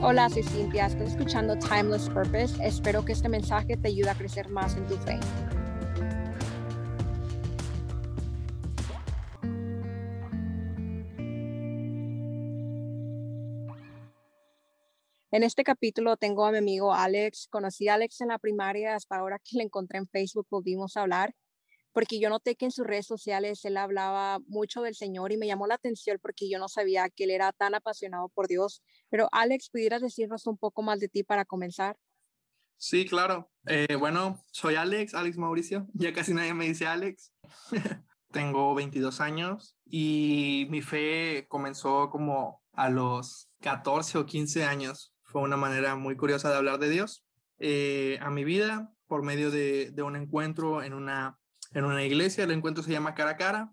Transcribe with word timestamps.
Hola, 0.00 0.28
soy 0.30 0.44
Cintia, 0.44 0.86
estás 0.86 1.08
escuchando 1.08 1.58
Timeless 1.58 2.08
Purpose. 2.08 2.54
Espero 2.64 3.04
que 3.04 3.10
este 3.10 3.28
mensaje 3.28 3.76
te 3.76 3.88
ayude 3.88 4.08
a 4.08 4.14
crecer 4.14 4.48
más 4.48 4.76
en 4.76 4.86
tu 4.86 4.96
fe. 4.96 5.18
En 15.32 15.42
este 15.42 15.64
capítulo 15.64 16.16
tengo 16.16 16.46
a 16.46 16.52
mi 16.52 16.58
amigo 16.58 16.94
Alex. 16.94 17.48
Conocí 17.50 17.88
a 17.88 17.94
Alex 17.94 18.20
en 18.20 18.28
la 18.28 18.38
primaria, 18.38 18.94
hasta 18.94 19.16
ahora 19.16 19.40
que 19.42 19.56
le 19.56 19.64
encontré 19.64 19.98
en 19.98 20.06
Facebook 20.06 20.46
volvimos 20.48 20.96
a 20.96 21.00
hablar 21.02 21.34
porque 21.98 22.20
yo 22.20 22.30
noté 22.30 22.54
que 22.54 22.64
en 22.64 22.70
sus 22.70 22.86
redes 22.86 23.06
sociales 23.06 23.64
él 23.64 23.76
hablaba 23.76 24.38
mucho 24.46 24.82
del 24.82 24.94
Señor 24.94 25.32
y 25.32 25.36
me 25.36 25.48
llamó 25.48 25.66
la 25.66 25.74
atención 25.74 26.16
porque 26.22 26.48
yo 26.48 26.60
no 26.60 26.68
sabía 26.68 27.10
que 27.10 27.24
él 27.24 27.32
era 27.32 27.50
tan 27.50 27.74
apasionado 27.74 28.28
por 28.28 28.46
Dios. 28.46 28.84
Pero 29.10 29.28
Alex, 29.32 29.68
¿pudieras 29.68 30.00
decirnos 30.00 30.46
un 30.46 30.56
poco 30.56 30.82
más 30.82 31.00
de 31.00 31.08
ti 31.08 31.24
para 31.24 31.44
comenzar? 31.44 31.96
Sí, 32.76 33.04
claro. 33.04 33.50
Eh, 33.66 33.96
bueno, 33.98 34.40
soy 34.52 34.76
Alex, 34.76 35.12
Alex 35.12 35.38
Mauricio. 35.38 35.88
Ya 35.92 36.12
casi 36.12 36.34
nadie 36.34 36.54
me 36.54 36.66
dice 36.66 36.86
Alex. 36.86 37.32
Tengo 38.30 38.76
22 38.76 39.20
años 39.20 39.76
y 39.84 40.68
mi 40.70 40.82
fe 40.82 41.46
comenzó 41.48 42.10
como 42.10 42.62
a 42.74 42.90
los 42.90 43.50
14 43.60 44.18
o 44.18 44.24
15 44.24 44.62
años. 44.62 45.12
Fue 45.24 45.42
una 45.42 45.56
manera 45.56 45.96
muy 45.96 46.16
curiosa 46.16 46.48
de 46.48 46.58
hablar 46.58 46.78
de 46.78 46.90
Dios 46.90 47.24
eh, 47.58 48.20
a 48.20 48.30
mi 48.30 48.44
vida 48.44 48.94
por 49.08 49.24
medio 49.24 49.50
de, 49.50 49.90
de 49.90 50.02
un 50.04 50.14
encuentro 50.14 50.84
en 50.84 50.94
una 50.94 51.40
en 51.72 51.84
una 51.84 52.04
iglesia, 52.04 52.44
el 52.44 52.50
encuentro 52.50 52.82
se 52.82 52.92
llama 52.92 53.14
cara 53.14 53.30
a 53.32 53.36
cara 53.36 53.72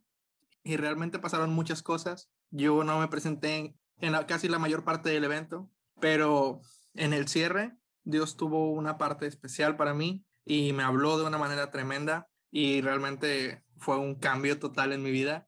y 0.64 0.78
realmente 0.78 1.20
pasaron 1.20 1.54
muchas 1.54 1.82
cosas. 1.82 2.30
Yo 2.50 2.84
no 2.84 3.00
me 3.00 3.08
presenté 3.08 3.76
en, 4.00 4.14
casi 4.28 4.48
la 4.48 4.60
mayor 4.60 4.84
parte 4.84 5.10
del 5.10 5.24
evento, 5.24 5.70
pero 6.00 6.62
en 6.94 7.14
el 7.14 7.28
cierre 7.28 7.78
Dios 8.04 8.36
tuvo 8.36 8.72
una 8.72 8.98
parte 8.98 9.28
especial 9.28 9.78
para 9.78 9.94
mí 9.94 10.26
y 10.46 10.74
me 10.74 10.84
habló 10.84 11.18
de 11.18 11.26
una 11.26 11.38
manera 11.38 11.72
tremenda 11.72 12.28
y 12.52 12.82
realmente 12.82 13.64
fue 13.78 13.98
un 13.98 14.16
cambio 14.16 14.60
total 14.60 14.92
en 14.94 15.04
mi 15.04 15.12
vida. 15.12 15.48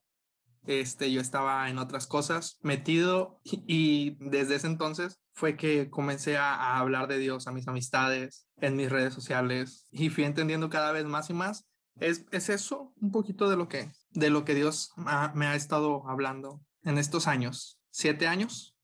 Este, 0.66 1.10
yo 1.10 1.20
estaba 1.20 1.70
en 1.70 1.78
otras 1.78 2.06
cosas 2.06 2.58
metido 2.62 3.40
y, 3.44 4.16
desde 4.20 4.56
ese 4.56 4.66
entonces 4.66 5.18
fue 5.32 5.56
que 5.56 5.88
comencé 5.88 6.36
a, 6.36 6.54
a, 6.54 6.78
hablar 6.78 7.06
de 7.08 7.18
Dios 7.18 7.46
a 7.46 7.52
mis 7.52 7.68
amistades, 7.68 8.46
en 8.60 8.76
mis 8.76 8.90
redes 8.90 9.14
sociales 9.14 9.86
y 9.90 10.10
fui 10.10 10.24
entendiendo 10.24 10.68
cada 10.68 10.92
vez 10.92 11.04
más 11.04 11.30
y 11.30 11.34
más 11.34 11.68
es, 12.00 12.24
es 12.30 12.48
eso 12.48 12.92
un 13.00 13.10
poquito 13.10 13.48
de 13.48 13.56
lo 13.56 13.68
que, 13.68 13.90
de 14.10 14.30
lo 14.30 14.44
que 14.44 14.54
Dios 14.54 14.92
me 15.34 15.46
ha 15.46 15.54
estado 15.54 16.08
hablando 16.08 16.60
en 16.82 16.98
estos 16.98 17.26
años, 17.26 17.78
siete 17.90 18.26
años. 18.26 18.74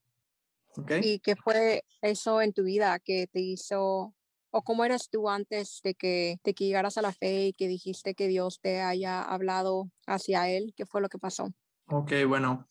Okay. 0.77 1.01
¿Y 1.03 1.19
qué 1.19 1.35
fue 1.35 1.83
eso 2.01 2.41
en 2.41 2.53
tu 2.53 2.63
vida 2.63 2.99
que 2.99 3.27
te 3.27 3.39
hizo, 3.39 4.13
o 4.51 4.61
cómo 4.63 4.83
eras 4.83 5.09
tú 5.09 5.29
antes 5.29 5.79
de 5.83 5.95
que, 5.95 6.37
de 6.43 6.53
que 6.53 6.65
llegaras 6.65 6.97
a 6.97 7.01
la 7.01 7.13
fe 7.13 7.47
y 7.47 7.53
que 7.53 7.67
dijiste 7.67 8.13
que 8.13 8.27
Dios 8.27 8.59
te 8.61 8.81
haya 8.81 9.21
hablado 9.21 9.89
hacia 10.05 10.49
Él? 10.49 10.73
¿Qué 10.75 10.85
fue 10.85 11.01
lo 11.01 11.09
que 11.09 11.17
pasó? 11.17 11.53
Ok, 11.87 12.11
bueno, 12.27 12.67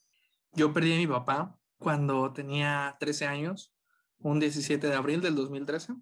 yo 0.52 0.72
perdí 0.72 0.94
a 0.94 0.98
mi 0.98 1.06
papá 1.06 1.58
cuando 1.78 2.32
tenía 2.32 2.96
13 3.00 3.26
años, 3.26 3.72
un 4.18 4.38
17 4.38 4.86
de 4.86 4.94
abril 4.94 5.20
del 5.20 5.34
2013. 5.34 5.94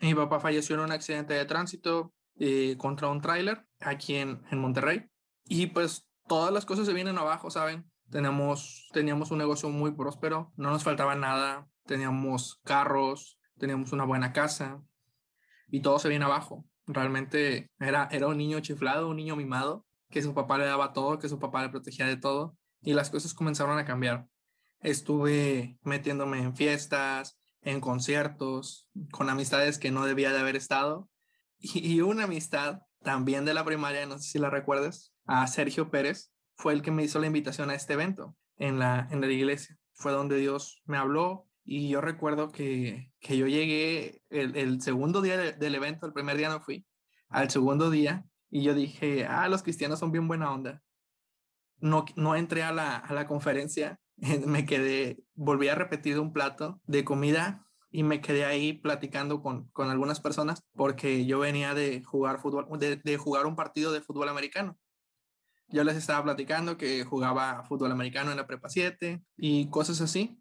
Mi 0.00 0.14
papá 0.14 0.40
falleció 0.40 0.76
en 0.76 0.82
un 0.82 0.92
accidente 0.92 1.34
de 1.34 1.44
tránsito 1.44 2.14
eh, 2.38 2.76
contra 2.78 3.08
un 3.08 3.20
tráiler 3.20 3.66
aquí 3.80 4.16
en, 4.16 4.42
en 4.50 4.58
Monterrey. 4.58 5.08
Y 5.46 5.66
pues 5.68 6.08
todas 6.26 6.52
las 6.52 6.64
cosas 6.64 6.86
se 6.86 6.92
vienen 6.92 7.18
abajo, 7.18 7.50
¿saben? 7.50 7.90
Teníamos, 8.10 8.88
teníamos 8.92 9.30
un 9.30 9.38
negocio 9.38 9.68
muy 9.70 9.92
próspero, 9.92 10.52
no 10.56 10.70
nos 10.70 10.84
faltaba 10.84 11.14
nada, 11.14 11.68
teníamos 11.86 12.60
carros, 12.64 13.38
teníamos 13.58 13.92
una 13.92 14.04
buena 14.04 14.32
casa 14.32 14.82
y 15.68 15.80
todo 15.80 15.98
se 15.98 16.08
viene 16.08 16.24
abajo. 16.24 16.64
Realmente 16.86 17.70
era, 17.78 18.08
era 18.10 18.28
un 18.28 18.36
niño 18.36 18.60
chiflado, 18.60 19.08
un 19.08 19.16
niño 19.16 19.36
mimado, 19.36 19.86
que 20.10 20.22
su 20.22 20.34
papá 20.34 20.58
le 20.58 20.66
daba 20.66 20.92
todo, 20.92 21.18
que 21.18 21.28
su 21.28 21.38
papá 21.38 21.62
le 21.62 21.70
protegía 21.70 22.06
de 22.06 22.16
todo 22.16 22.56
y 22.80 22.92
las 22.92 23.10
cosas 23.10 23.34
comenzaron 23.34 23.78
a 23.78 23.84
cambiar. 23.84 24.26
Estuve 24.80 25.78
metiéndome 25.82 26.38
en 26.40 26.54
fiestas, 26.54 27.38
en 27.62 27.80
conciertos, 27.80 28.88
con 29.10 29.30
amistades 29.30 29.78
que 29.78 29.90
no 29.90 30.04
debía 30.04 30.30
de 30.32 30.40
haber 30.40 30.56
estado 30.56 31.08
y 31.74 32.00
una 32.00 32.24
amistad 32.24 32.82
también 33.02 33.44
de 33.44 33.54
la 33.54 33.64
primaria, 33.64 34.06
no 34.06 34.18
sé 34.18 34.30
si 34.30 34.38
la 34.38 34.50
recuerdas, 34.50 35.12
a 35.26 35.46
Sergio 35.46 35.90
Pérez, 35.90 36.32
fue 36.56 36.72
el 36.72 36.82
que 36.82 36.90
me 36.90 37.04
hizo 37.04 37.18
la 37.18 37.26
invitación 37.26 37.70
a 37.70 37.74
este 37.74 37.94
evento 37.94 38.36
en 38.56 38.78
la, 38.78 39.08
en 39.10 39.20
la 39.20 39.26
iglesia. 39.28 39.76
Fue 39.92 40.12
donde 40.12 40.38
Dios 40.38 40.82
me 40.86 40.96
habló 40.96 41.46
y 41.64 41.88
yo 41.88 42.00
recuerdo 42.00 42.50
que, 42.50 43.10
que 43.20 43.36
yo 43.36 43.46
llegué 43.46 44.22
el, 44.30 44.56
el 44.56 44.82
segundo 44.82 45.22
día 45.22 45.36
del 45.52 45.74
evento, 45.74 46.06
el 46.06 46.12
primer 46.12 46.36
día 46.36 46.48
no 46.48 46.60
fui, 46.60 46.86
al 47.28 47.50
segundo 47.50 47.90
día 47.90 48.24
y 48.50 48.62
yo 48.62 48.74
dije, 48.74 49.26
ah, 49.26 49.48
los 49.48 49.62
cristianos 49.62 49.98
son 49.98 50.12
bien 50.12 50.28
buena 50.28 50.52
onda. 50.52 50.82
No, 51.78 52.04
no 52.16 52.36
entré 52.36 52.62
a 52.62 52.72
la, 52.72 52.96
a 52.96 53.12
la 53.12 53.26
conferencia, 53.26 53.98
me 54.46 54.64
quedé, 54.64 55.18
volví 55.34 55.68
a 55.68 55.74
repetir 55.74 56.18
un 56.18 56.32
plato 56.32 56.80
de 56.86 57.04
comida 57.04 57.63
y 57.94 58.02
me 58.02 58.20
quedé 58.20 58.44
ahí 58.44 58.72
platicando 58.72 59.40
con, 59.40 59.68
con 59.68 59.88
algunas 59.88 60.18
personas 60.18 60.64
porque 60.74 61.26
yo 61.26 61.38
venía 61.38 61.74
de 61.74 62.02
jugar 62.02 62.40
fútbol, 62.40 62.66
de, 62.80 62.96
de, 62.96 63.16
jugar 63.18 63.46
un 63.46 63.54
partido 63.54 63.92
de 63.92 64.00
fútbol 64.00 64.28
americano. 64.28 64.76
Yo 65.68 65.84
les 65.84 65.94
estaba 65.94 66.24
platicando 66.24 66.76
que 66.76 67.04
jugaba 67.04 67.62
fútbol 67.62 67.92
americano 67.92 68.32
en 68.32 68.36
la 68.36 68.48
prepa 68.48 68.68
7 68.68 69.22
y 69.36 69.70
cosas 69.70 70.00
así. 70.00 70.36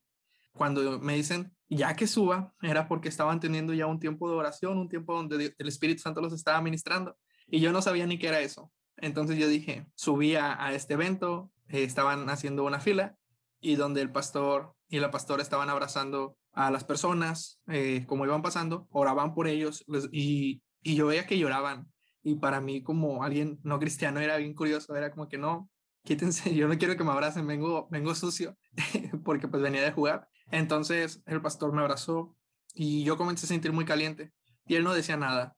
Cuando 0.53 0.99
me 0.99 1.13
dicen 1.13 1.55
ya 1.69 1.95
que 1.95 2.07
suba, 2.07 2.55
era 2.63 2.87
porque 2.87 3.07
estaban 3.07 3.39
teniendo 3.39 3.75
ya 3.75 3.85
un 3.85 3.99
tiempo 3.99 4.27
de 4.27 4.35
oración, 4.35 4.79
un 4.79 4.89
tiempo 4.89 5.13
donde 5.13 5.53
el 5.55 5.67
Espíritu 5.67 6.01
Santo 6.01 6.21
los 6.21 6.33
estaba 6.33 6.59
ministrando 6.59 7.15
y 7.45 7.59
yo 7.59 7.71
no 7.71 7.83
sabía 7.83 8.07
ni 8.07 8.17
qué 8.17 8.29
era 8.29 8.39
eso. 8.39 8.71
Entonces 8.97 9.37
yo 9.37 9.47
dije, 9.47 9.85
subí 9.93 10.35
a, 10.35 10.59
a 10.59 10.73
este 10.73 10.95
evento, 10.95 11.51
eh, 11.67 11.83
estaban 11.83 12.27
haciendo 12.31 12.63
una 12.63 12.79
fila 12.79 13.15
y 13.61 13.75
donde 13.75 14.01
el 14.01 14.11
pastor 14.11 14.73
y 14.89 14.99
la 14.99 15.11
pastora 15.11 15.43
estaban 15.43 15.69
abrazando 15.69 16.35
a 16.53 16.71
las 16.71 16.83
personas, 16.83 17.59
eh, 17.67 18.05
como 18.07 18.25
iban 18.25 18.41
pasando, 18.41 18.87
oraban 18.91 19.33
por 19.33 19.47
ellos 19.47 19.83
y, 20.11 20.61
y 20.81 20.95
yo 20.95 21.07
veía 21.07 21.25
que 21.25 21.37
lloraban. 21.37 21.91
Y 22.21 22.35
para 22.35 22.61
mí, 22.61 22.81
como 22.83 23.23
alguien 23.23 23.59
no 23.63 23.79
cristiano, 23.79 24.19
era 24.19 24.37
bien 24.37 24.53
curioso, 24.53 24.95
era 24.95 25.11
como 25.11 25.27
que 25.27 25.37
no, 25.37 25.69
quítense, 26.03 26.53
yo 26.55 26.67
no 26.67 26.77
quiero 26.77 26.95
que 26.95 27.03
me 27.03 27.11
abracen, 27.11 27.47
vengo, 27.47 27.87
vengo 27.89 28.15
sucio, 28.15 28.57
porque 29.25 29.47
pues 29.47 29.61
venía 29.61 29.81
de 29.81 29.91
jugar. 29.91 30.27
Entonces 30.51 31.21
el 31.25 31.41
pastor 31.41 31.73
me 31.73 31.81
abrazó 31.81 32.35
y 32.73 33.03
yo 33.03 33.17
comencé 33.17 33.45
a 33.45 33.49
sentir 33.49 33.73
muy 33.73 33.85
caliente 33.85 34.31
y 34.65 34.75
él 34.75 34.83
no 34.83 34.93
decía 34.93 35.17
nada. 35.17 35.55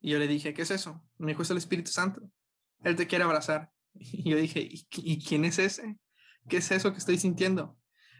Y 0.00 0.10
yo 0.10 0.18
le 0.18 0.28
dije, 0.28 0.54
¿qué 0.54 0.62
es 0.62 0.70
eso? 0.70 1.02
Me 1.16 1.32
dijo, 1.32 1.42
es 1.42 1.50
el 1.50 1.56
Espíritu 1.56 1.90
Santo. 1.90 2.20
Él 2.84 2.96
te 2.96 3.06
quiere 3.06 3.24
abrazar. 3.24 3.70
Y 4.00 4.30
yo 4.30 4.36
dije, 4.36 4.60
¿y, 4.60 4.86
¿y 4.92 5.24
quién 5.24 5.44
es 5.44 5.58
ese? 5.58 5.96
¿Qué 6.48 6.58
es 6.58 6.70
eso 6.70 6.92
que 6.92 6.98
estoy 6.98 7.18
sintiendo? 7.18 7.77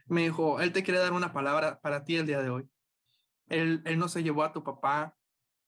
Me 0.08 0.22
dijo, 0.22 0.60
Él 0.60 0.72
te 0.72 0.82
quiere 0.82 1.00
dar 1.00 1.12
una 1.12 1.32
palabra 1.32 1.80
para 1.80 2.04
ti 2.04 2.16
el 2.16 2.26
día 2.26 2.42
de 2.42 2.50
hoy. 2.50 2.69
Él, 3.48 3.82
él 3.84 3.98
no 3.98 4.08
se 4.08 4.22
llevó 4.22 4.42
a 4.42 4.52
tu 4.52 4.62
papá 4.62 5.16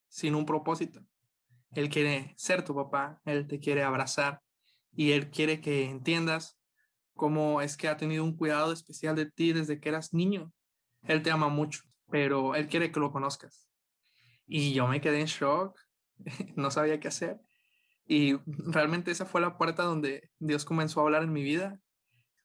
sin 0.08 0.34
un 0.34 0.46
propósito. 0.46 1.00
Él 1.72 1.88
quiere 1.88 2.34
ser 2.36 2.64
tu 2.64 2.74
papá, 2.74 3.20
Él 3.24 3.46
te 3.46 3.60
quiere 3.60 3.82
abrazar 3.82 4.42
y 4.92 5.12
Él 5.12 5.30
quiere 5.30 5.60
que 5.60 5.88
entiendas 5.88 6.58
cómo 7.14 7.60
es 7.60 7.76
que 7.76 7.88
ha 7.88 7.96
tenido 7.96 8.24
un 8.24 8.36
cuidado 8.36 8.72
especial 8.72 9.14
de 9.14 9.30
ti 9.30 9.52
desde 9.52 9.78
que 9.80 9.88
eras 9.88 10.12
niño. 10.12 10.52
Él 11.02 11.22
te 11.22 11.30
ama 11.30 11.48
mucho, 11.48 11.82
pero 12.10 12.54
Él 12.54 12.68
quiere 12.68 12.90
que 12.90 13.00
lo 13.00 13.12
conozcas. 13.12 13.68
Y 14.46 14.72
yo 14.72 14.88
me 14.88 15.00
quedé 15.00 15.20
en 15.20 15.26
shock, 15.26 15.78
no 16.56 16.70
sabía 16.70 16.98
qué 16.98 17.08
hacer. 17.08 17.40
Y 18.06 18.34
realmente 18.46 19.12
esa 19.12 19.24
fue 19.24 19.40
la 19.40 19.56
puerta 19.56 19.84
donde 19.84 20.30
Dios 20.38 20.64
comenzó 20.64 21.00
a 21.00 21.04
hablar 21.04 21.22
en 21.22 21.32
mi 21.32 21.44
vida, 21.44 21.78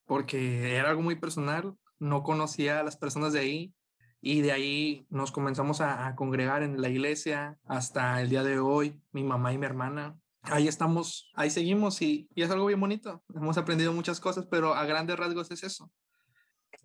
porque 0.05 0.75
era 0.75 0.91
algo 0.91 1.01
muy 1.01 1.15
personal, 1.15 1.75
no 1.99 2.23
conocía 2.23 2.79
a 2.79 2.83
las 2.83 2.97
personas 2.97 3.33
de 3.33 3.39
ahí 3.39 3.73
y 4.21 4.41
de 4.41 4.51
ahí 4.51 5.05
nos 5.09 5.31
comenzamos 5.31 5.81
a, 5.81 6.15
congregar 6.15 6.63
en 6.63 6.81
la 6.81 6.89
iglesia 6.89 7.59
hasta 7.65 8.19
el 8.21 8.29
día 8.29 8.41
de 8.41 8.57
hoy, 8.57 8.99
mi 9.11 9.23
mamá 9.23 9.53
y 9.53 9.59
mi 9.59 9.67
hermana. 9.67 10.17
Ahí 10.41 10.67
estamos, 10.67 11.31
ahí 11.35 11.51
seguimos 11.51 12.01
y, 12.01 12.27
es 12.35 12.49
algo 12.49 12.65
bien 12.65 12.79
bonito. 12.79 13.23
Hemos 13.35 13.57
aprendido 13.57 13.93
muchas 13.93 14.19
cosas, 14.19 14.47
pero 14.49 14.73
a 14.73 14.85
grandes 14.85 15.17
rasgos 15.17 15.51
es 15.51 15.63
eso. 15.63 15.91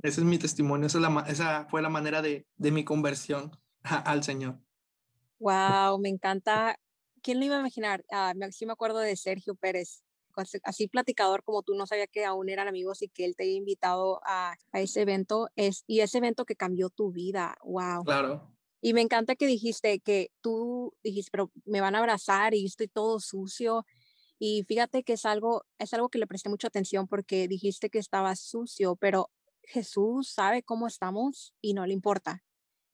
Ese 0.03 0.21
es 0.21 0.27
mi 0.27 0.39
testimonio, 0.39 0.87
esa, 0.87 0.99
es 0.99 1.03
la, 1.03 1.25
esa 1.29 1.67
fue 1.71 1.81
la 1.81 1.89
manera 1.89 2.21
de, 2.21 2.47
mi 2.59 2.85
conversión 2.85 3.51
al 3.83 4.23
Señor. 4.23 4.61
Wow, 5.39 5.99
me 5.99 6.11
encanta. 6.11 6.79
¿Quién 7.23 7.39
lo 7.39 7.47
iba 7.47 7.57
a 7.57 7.61
imaginar? 7.61 8.05
Uh, 8.11 8.53
sí 8.53 8.67
me 8.67 8.73
acuerdo 8.73 8.99
de 8.99 9.17
Sergio 9.17 9.55
Pérez, 9.55 10.03
así 10.65 10.89
platicador 10.89 11.43
como 11.43 11.63
tú, 11.63 11.75
no 11.75 11.87
sabía 11.87 12.07
que 12.07 12.25
aún 12.25 12.49
eran 12.49 12.69
amigos 12.69 13.03
y 13.03 13.09
que 13.09 13.25
él 13.25 13.37
te 13.37 13.45
había 13.45 13.57
invitado 13.57 14.21
a, 14.25 14.55
a 14.73 14.81
ese 14.81 15.03
evento, 15.03 15.49
es, 15.57 15.85
y 15.87 16.01
ese 16.01 16.19
evento 16.19 16.45
que 16.45 16.57
cambió 16.57 16.91
tu 16.91 17.13
vida, 17.13 17.57
wow. 17.63 18.05
Claro. 18.05 18.51
Y 18.83 18.95
me 18.95 19.03
encanta 19.03 19.37
que 19.37 19.47
dijiste 19.47 20.01
que 20.01 20.31
tú 20.41 20.95
dijiste, 21.03 21.31
pero 21.31 21.51
me 21.67 21.81
van 21.81 21.95
a 21.95 21.99
abrazar 21.99 22.55
y 22.55 22.65
estoy 22.65 22.89
todo 22.89 23.21
sucio. 23.21 23.85
Y 24.39 24.65
fíjate 24.67 25.03
que 25.03 25.13
es 25.15 25.27
algo, 25.27 25.67
es 25.79 25.93
algo 25.93 26.09
que 26.09 26.19
le 26.19 26.27
presté 26.27 26.49
mucha 26.49 26.69
atención 26.69 27.07
porque 27.07 27.47
dijiste 27.47 27.91
que 27.91 27.99
estaba 27.99 28.35
sucio, 28.37 28.97
pero 28.97 29.31
Jesús 29.65 30.31
sabe 30.33 30.63
cómo 30.63 30.87
estamos 30.87 31.55
y 31.61 31.75
no 31.75 31.87
le 31.87 31.93
importa. 31.93 32.43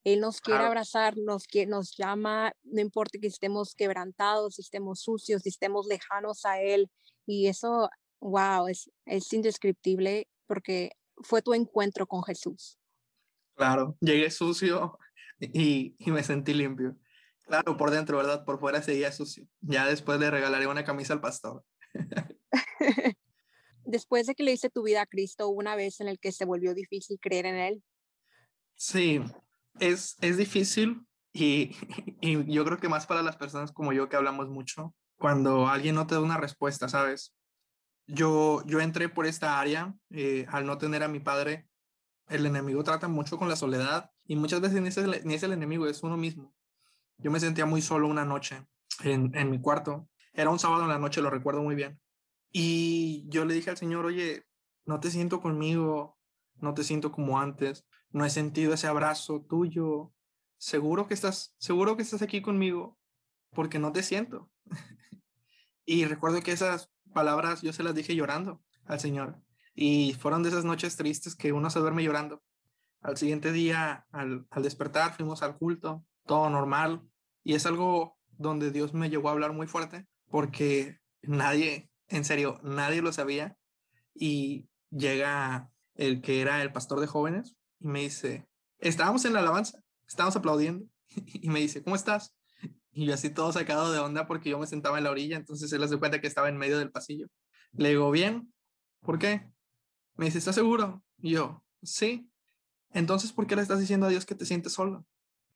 Él 0.02 0.20
nos 0.20 0.40
quiere 0.40 0.64
abrazar, 0.64 1.16
nos, 1.16 1.46
nos 1.66 1.96
llama, 1.96 2.52
no 2.62 2.80
importa 2.80 3.18
que 3.20 3.26
estemos 3.26 3.74
quebrantados, 3.74 4.54
si 4.54 4.62
estemos 4.62 5.00
sucios, 5.00 5.42
si 5.42 5.48
estemos 5.48 5.86
lejanos 5.86 6.44
a 6.44 6.60
Él. 6.60 6.88
Y 7.26 7.48
eso, 7.48 7.90
wow, 8.20 8.68
es, 8.68 8.90
es 9.04 9.32
indescriptible 9.32 10.28
porque 10.46 10.92
fue 11.18 11.42
tu 11.42 11.54
encuentro 11.54 12.06
con 12.06 12.22
Jesús. 12.22 12.78
Claro, 13.54 13.96
llegué 14.00 14.30
sucio 14.30 14.98
y, 15.40 15.96
y 15.98 16.10
me 16.10 16.22
sentí 16.22 16.54
limpio. 16.54 16.96
Claro, 17.46 17.76
por 17.76 17.90
dentro, 17.90 18.16
¿verdad? 18.16 18.44
Por 18.44 18.58
fuera 18.58 18.82
seguía 18.82 19.12
sucio. 19.12 19.46
Ya 19.60 19.86
después 19.86 20.18
le 20.18 20.30
regalaré 20.30 20.66
una 20.66 20.84
camisa 20.84 21.12
al 21.12 21.20
pastor. 21.20 21.64
después 23.84 24.26
de 24.26 24.34
que 24.34 24.42
le 24.42 24.52
hice 24.52 24.68
tu 24.68 24.82
vida 24.82 25.02
a 25.02 25.06
Cristo, 25.06 25.48
¿hubo 25.48 25.58
una 25.58 25.76
vez 25.76 26.00
en 26.00 26.08
el 26.08 26.18
que 26.18 26.32
se 26.32 26.44
volvió 26.44 26.74
difícil 26.74 27.18
creer 27.20 27.46
en 27.46 27.56
Él? 27.56 27.82
Sí, 28.74 29.22
es, 29.78 30.16
es 30.20 30.36
difícil 30.36 31.06
y, 31.32 31.70
y 32.20 32.52
yo 32.52 32.64
creo 32.64 32.78
que 32.78 32.88
más 32.88 33.06
para 33.06 33.22
las 33.22 33.36
personas 33.36 33.72
como 33.72 33.92
yo 33.92 34.08
que 34.08 34.16
hablamos 34.16 34.48
mucho, 34.48 34.94
cuando 35.16 35.68
alguien 35.68 35.94
no 35.94 36.06
te 36.06 36.14
da 36.14 36.20
una 36.20 36.36
respuesta, 36.36 36.88
¿sabes? 36.88 37.34
Yo, 38.06 38.62
yo 38.66 38.80
entré 38.80 39.08
por 39.08 39.26
esta 39.26 39.58
área 39.58 39.94
eh, 40.10 40.46
al 40.48 40.66
no 40.66 40.78
tener 40.78 41.02
a 41.02 41.08
mi 41.08 41.20
padre. 41.20 41.68
El 42.28 42.46
enemigo 42.46 42.82
trata 42.84 43.08
mucho 43.08 43.38
con 43.38 43.48
la 43.48 43.56
soledad 43.56 44.10
y 44.24 44.36
muchas 44.36 44.60
veces 44.60 44.80
ni 44.80 44.88
es 44.88 44.96
el, 44.96 45.22
ni 45.24 45.34
es 45.34 45.42
el 45.42 45.52
enemigo, 45.52 45.86
es 45.86 46.02
uno 46.02 46.16
mismo. 46.16 46.54
Yo 47.18 47.30
me 47.30 47.40
sentía 47.40 47.66
muy 47.66 47.82
solo 47.82 48.08
una 48.08 48.24
noche 48.24 48.66
en, 49.02 49.34
en 49.34 49.50
mi 49.50 49.60
cuarto. 49.60 50.08
Era 50.32 50.50
un 50.50 50.58
sábado 50.58 50.82
en 50.82 50.88
la 50.88 50.98
noche, 50.98 51.22
lo 51.22 51.30
recuerdo 51.30 51.62
muy 51.62 51.74
bien. 51.74 52.00
Y 52.52 53.28
yo 53.28 53.44
le 53.44 53.54
dije 53.54 53.70
al 53.70 53.76
Señor, 53.76 54.04
oye, 54.06 54.46
no 54.84 55.00
te 55.00 55.10
siento 55.10 55.40
conmigo, 55.40 56.18
no 56.56 56.74
te 56.74 56.84
siento 56.84 57.12
como 57.12 57.40
antes, 57.40 57.86
no 58.10 58.24
he 58.24 58.30
sentido 58.30 58.74
ese 58.74 58.86
abrazo 58.86 59.42
tuyo. 59.42 60.12
Seguro 60.58 61.06
que 61.06 61.14
estás, 61.14 61.54
seguro 61.58 61.96
que 61.96 62.02
estás 62.02 62.22
aquí 62.22 62.40
conmigo, 62.40 62.98
porque 63.56 63.80
no 63.80 63.90
te 63.90 64.04
siento. 64.04 64.50
y 65.84 66.04
recuerdo 66.04 66.42
que 66.42 66.52
esas 66.52 66.92
palabras 67.12 67.62
yo 67.62 67.72
se 67.72 67.82
las 67.82 67.94
dije 67.94 68.14
llorando 68.14 68.62
al 68.84 69.00
Señor. 69.00 69.42
Y 69.74 70.14
fueron 70.14 70.42
de 70.42 70.50
esas 70.50 70.64
noches 70.64 70.96
tristes 70.96 71.34
que 71.34 71.52
uno 71.52 71.70
se 71.70 71.80
duerme 71.80 72.04
llorando. 72.04 72.42
Al 73.00 73.16
siguiente 73.16 73.52
día, 73.52 74.06
al, 74.12 74.46
al 74.50 74.62
despertar, 74.62 75.14
fuimos 75.14 75.42
al 75.42 75.56
culto, 75.56 76.04
todo 76.26 76.50
normal. 76.50 77.02
Y 77.42 77.54
es 77.54 77.66
algo 77.66 78.18
donde 78.38 78.70
Dios 78.70 78.92
me 78.92 79.08
llegó 79.08 79.30
a 79.30 79.32
hablar 79.32 79.52
muy 79.52 79.66
fuerte, 79.66 80.06
porque 80.28 81.00
nadie, 81.22 81.90
en 82.08 82.24
serio, 82.24 82.60
nadie 82.62 83.00
lo 83.00 83.12
sabía. 83.12 83.56
Y 84.14 84.68
llega 84.90 85.70
el 85.94 86.20
que 86.20 86.42
era 86.42 86.62
el 86.62 86.72
pastor 86.72 87.00
de 87.00 87.06
jóvenes 87.06 87.56
y 87.80 87.88
me 87.88 88.00
dice, 88.00 88.46
estábamos 88.78 89.24
en 89.24 89.32
la 89.32 89.40
alabanza, 89.40 89.82
estábamos 90.06 90.36
aplaudiendo. 90.36 90.86
Y 91.32 91.48
me 91.48 91.60
dice, 91.60 91.82
¿cómo 91.82 91.96
estás? 91.96 92.35
Y 92.98 93.04
yo 93.04 93.12
así 93.12 93.28
todo 93.28 93.52
sacado 93.52 93.92
de 93.92 93.98
onda 93.98 94.26
porque 94.26 94.48
yo 94.48 94.58
me 94.58 94.66
sentaba 94.66 94.96
en 94.96 95.04
la 95.04 95.10
orilla, 95.10 95.36
entonces 95.36 95.70
él 95.70 95.86
se 95.86 95.98
cuenta 95.98 96.18
que 96.18 96.26
estaba 96.26 96.48
en 96.48 96.56
medio 96.56 96.78
del 96.78 96.90
pasillo. 96.90 97.26
Le 97.72 97.90
digo, 97.90 98.10
bien, 98.10 98.54
¿por 99.02 99.18
qué? 99.18 99.46
Me 100.14 100.24
dice, 100.24 100.38
¿estás 100.38 100.54
seguro? 100.54 101.04
Y 101.18 101.32
yo, 101.32 101.62
sí. 101.82 102.30
Entonces, 102.94 103.34
¿por 103.34 103.46
qué 103.46 103.54
le 103.54 103.60
estás 103.60 103.80
diciendo 103.80 104.06
a 104.06 104.08
Dios 104.08 104.24
que 104.24 104.34
te 104.34 104.46
sientes 104.46 104.72
solo? 104.72 105.04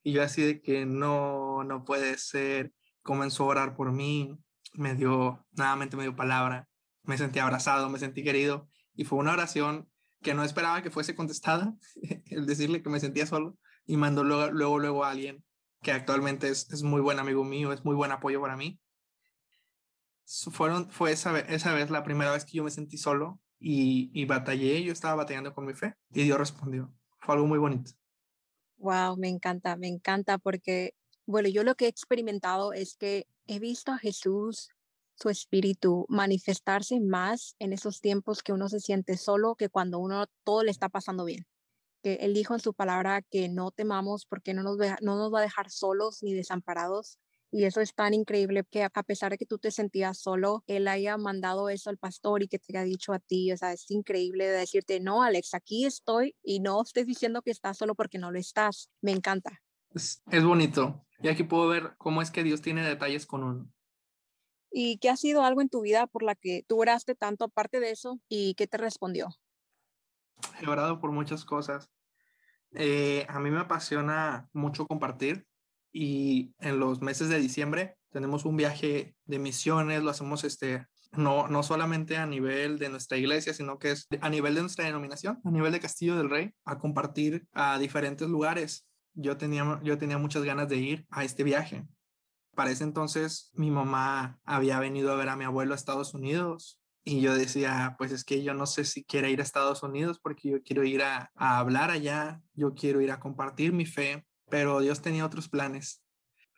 Y 0.03 0.13
yo 0.13 0.23
así 0.23 0.43
de 0.43 0.61
que 0.61 0.85
no, 0.85 1.65
no 1.65 1.83
puede 1.83 2.19
ser. 2.19 2.75
Comenzó 3.01 3.45
a 3.45 3.47
orar 3.47 3.75
por 3.75 3.91
mí, 3.91 4.37
me 4.75 4.95
dio, 4.95 5.47
nuevamente 5.53 5.97
me 5.97 6.03
dio 6.03 6.15
palabra, 6.15 6.69
me 7.05 7.17
sentí 7.17 7.39
abrazado, 7.39 7.89
me 7.89 7.99
sentí 7.99 8.23
querido 8.23 8.69
y 8.95 9.05
fue 9.05 9.19
una 9.19 9.33
oración 9.33 9.89
que 10.21 10.35
no 10.35 10.45
esperaba 10.45 10.83
que 10.83 10.91
fuese 10.91 11.15
contestada, 11.15 11.75
el 12.27 12.45
decirle 12.45 12.83
que 12.83 12.91
me 12.91 13.01
sentía 13.01 13.25
solo 13.25 13.57
y 13.87 13.97
mandó 13.97 14.25
luego, 14.25 14.53
luego, 14.53 14.79
luego 14.79 15.05
a 15.07 15.13
alguien 15.13 15.43
que 15.83 15.93
actualmente 15.93 16.49
es, 16.49 16.71
es 16.71 16.83
muy 16.83 17.01
buen 17.01 17.19
amigo 17.19 17.45
mío, 17.45 17.73
es 17.73 17.85
muy 17.85 17.95
buen 17.95 18.13
apoyo 18.13 18.41
para 18.41 18.57
mí. 18.57 18.81
Fueron, 20.53 20.91
fue 20.91 21.13
esa, 21.13 21.39
esa 21.41 21.75
vez 21.75 21.91
la 21.91 22.05
primera 22.05 22.33
vez 22.33 22.45
que 22.45 22.57
yo 22.57 22.65
me 22.65 22.71
sentí 22.71 22.99
solo 22.99 23.41
y, 23.59 24.11
y 24.15 24.27
batallé, 24.27 24.83
yo 24.83 24.93
estaba 24.93 25.17
batallando 25.17 25.55
con 25.55 25.67
mi 25.67 25.75
fe 25.75 25.95
y 26.11 26.25
Dios 26.25 26.39
respondió. 26.39 26.93
Fue 27.21 27.35
algo 27.35 27.47
muy 27.47 27.59
bonito. 27.59 27.93
Wow, 28.77 29.17
me 29.17 29.29
encanta, 29.29 29.77
me 29.77 29.89
encanta 29.89 30.39
porque, 30.39 30.95
bueno, 31.27 31.49
yo 31.49 31.65
lo 31.65 31.75
que 31.75 31.87
he 31.87 31.89
experimentado 31.89 32.73
es 32.73 32.97
que 32.97 33.27
he 33.47 33.59
visto 33.59 33.93
a 33.93 33.99
Jesús, 33.99 34.71
su 35.17 35.29
espíritu, 35.29 36.07
manifestarse 36.09 36.99
más 37.01 37.57
en 37.59 37.73
esos 37.73 38.01
tiempos 38.01 38.43
que 38.43 38.53
uno 38.53 38.69
se 38.69 38.81
siente 38.81 39.19
solo 39.19 39.55
que 39.55 39.69
cuando 39.69 39.99
uno 39.99 40.27
todo 40.45 40.63
le 40.63 40.71
está 40.71 40.89
pasando 40.89 41.25
bien. 41.25 41.47
Que 42.03 42.15
Él 42.15 42.35
dijo 42.35 42.55
en 42.55 42.61
su 42.61 42.75
palabra 42.75 43.23
que 43.23 43.49
no 43.49 43.71
temamos 43.71 44.27
porque 44.27 44.55
no 44.55 44.63
nos, 44.63 44.79
no 44.79 45.17
nos 45.17 45.33
va 45.33 45.41
a 45.41 45.43
dejar 45.43 45.71
solos 45.71 46.23
ni 46.23 46.35
desamparados. 46.35 47.19
Y 47.53 47.65
eso 47.65 47.81
es 47.81 47.95
tan 47.95 48.15
increíble 48.15 48.65
que 48.71 48.85
a 48.85 49.03
pesar 49.03 49.33
de 49.33 49.39
que 49.39 49.47
tú 49.47 49.59
te 49.59 49.73
sentías 49.73 50.19
solo, 50.19 50.63
Él 50.69 50.87
haya 50.87 51.17
mandado 51.17 51.69
eso 51.69 51.91
al 51.91 51.99
pastor 51.99 52.43
y 52.43 52.49
que 52.49 52.61
te 52.61 52.77
haya 52.77 52.85
dicho 52.85 53.13
a 53.13 53.19
ti, 53.19 53.51
o 53.53 53.57
sea, 53.57 53.73
es 53.73 53.91
increíble 53.91 54.47
de 54.47 54.59
decirte, 54.59 55.01
no, 55.01 55.25
Alex, 55.25 55.55
aquí 55.55 55.85
estoy 55.85 56.37
y 56.45 56.61
no 56.61 56.81
estés 56.83 57.07
diciendo 57.07 57.43
que 57.43 57.51
estás 57.51 57.77
solo 57.77 57.97
porque 57.97 58.19
no 58.19 58.31
lo 58.31 58.39
estás. 58.39 58.89
Me 59.01 59.11
encanta. 59.11 59.61
Es, 59.93 60.23
es 60.31 60.45
bonito. 60.45 61.05
Y 61.23 61.29
aquí 61.29 61.43
puedo 61.43 61.67
ver 61.67 61.95
cómo 61.99 62.23
es 62.23 62.31
que 62.31 62.45
Dios 62.45 62.63
tiene 62.63 62.87
detalles 62.87 63.27
con 63.27 63.43
uno. 63.43 63.73
¿Y 64.71 64.99
qué 64.99 65.11
ha 65.11 65.17
sido 65.17 65.43
algo 65.43 65.61
en 65.61 65.69
tu 65.69 65.81
vida 65.81 66.07
por 66.07 66.23
la 66.23 66.37
que 66.37 66.65
tú 66.69 66.81
oraste 66.81 67.17
tanto 67.17 67.45
aparte 67.45 67.81
de 67.81 67.91
eso 67.91 68.21
y 68.29 68.55
qué 68.55 68.69
te 68.69 68.77
respondió? 68.77 69.29
He 70.61 70.69
orado 70.69 71.01
por 71.01 71.13
muchas 71.13 71.45
cosas. 71.45 71.91
Eh, 72.73 73.27
a 73.29 73.41
mí 73.41 73.51
me 73.51 73.61
apasiona 73.61 74.49
mucho 74.53 74.87
compartir 74.87 75.47
y 75.93 76.55
en 76.61 76.79
los 76.79 77.01
meses 77.01 77.29
de 77.29 77.41
diciembre 77.41 77.97
tenemos 78.11 78.45
un 78.45 78.57
viaje 78.57 79.17
de 79.25 79.39
misiones, 79.39 80.03
lo 80.03 80.11
hacemos 80.11 80.45
este, 80.45 80.87
no, 81.13 81.49
no 81.49 81.63
solamente 81.63 82.17
a 82.17 82.27
nivel 82.27 82.79
de 82.79 82.89
nuestra 82.89 83.19
iglesia, 83.19 83.55
sino 83.55 83.79
que 83.79 83.93
es 83.93 84.09
a 84.21 84.29
nivel 84.29 84.55
de 84.55 84.63
nuestra 84.63 84.85
denominación, 84.85 85.41
a 85.45 85.51
nivel 85.51 85.73
de 85.73 85.81
Castillo 85.81 86.17
del 86.17 86.31
Rey, 86.31 86.53
a 86.65 86.79
compartir 86.79 87.47
a 87.53 87.79
diferentes 87.79 88.29
lugares. 88.29 88.87
Yo 89.15 89.37
tenía, 89.37 89.81
yo 89.83 89.99
tenía 89.99 90.19
muchas 90.19 90.45
ganas 90.45 90.69
de 90.69 90.77
ir 90.77 91.07
a 91.11 91.25
este 91.25 91.43
viaje. 91.43 91.87
Para 92.55 92.71
ese 92.71 92.85
entonces 92.85 93.51
mi 93.55 93.71
mamá 93.71 94.41
había 94.45 94.79
venido 94.81 95.13
a 95.13 95.17
ver 95.17 95.29
a 95.29 95.37
mi 95.37 95.45
abuelo 95.45 95.73
a 95.73 95.77
Estados 95.77 96.15
Unidos 96.15 96.80
y 97.05 97.21
yo 97.21 97.35
decía, 97.35 97.95
pues 97.99 98.13
es 98.13 98.25
que 98.25 98.43
yo 98.43 98.55
no 98.55 98.67
sé 98.67 98.85
si 98.85 99.05
quiero 99.05 99.29
ir 99.29 99.41
a 99.41 99.43
Estados 99.43 99.83
Unidos 99.83 100.21
porque 100.23 100.51
yo 100.51 100.63
quiero 100.63 100.85
ir 100.85 101.03
a, 101.03 101.31
a 101.35 101.59
hablar 101.59 101.91
allá, 101.91 102.41
yo 102.55 102.75
quiero 102.75 103.01
ir 103.01 103.11
a 103.11 103.21
compartir 103.21 103.73
mi 103.73 103.87
fe, 103.87 104.27
pero 104.51 104.81
Dios 104.81 105.01
tenía 105.01 105.25
otros 105.25 105.49
planes. 105.49 106.03